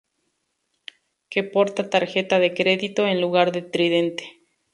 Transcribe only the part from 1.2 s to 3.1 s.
que porta tarjeta de crédito